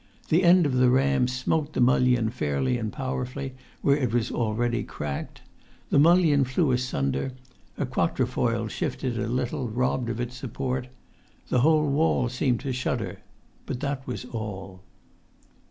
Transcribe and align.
The 0.29 0.43
end 0.43 0.65
of 0.65 0.73
the 0.77 0.89
ram 0.89 1.27
smote 1.27 1.73
the 1.73 1.79
mullion 1.79 2.31
fairly 2.31 2.75
and 2.79 2.91
powerfully, 2.91 3.53
where 3.83 3.97
it 3.97 4.11
was 4.11 4.31
already 4.31 4.81
cracked. 4.81 5.43
The 5.91 5.99
mullion 5.99 6.43
flew 6.43 6.71
asunder; 6.71 7.33
a 7.77 7.85
quatrefoil 7.85 8.67
shifted 8.67 9.19
a 9.19 9.27
little, 9.27 9.67
robbed 9.67 10.09
of 10.09 10.19
its 10.19 10.35
support. 10.35 10.87
The 11.49 11.59
whole 11.59 11.87
wall 11.87 12.29
seemed 12.29 12.61
to 12.61 12.73
shudder; 12.73 13.19
but 13.67 13.79
that 13.81 14.07
was 14.07 14.25
all. 14.25 14.81